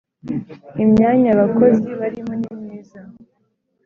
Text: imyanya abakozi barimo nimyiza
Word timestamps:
imyanya 0.83 1.29
abakozi 1.35 1.89
barimo 1.99 2.33
nimyiza 2.39 2.99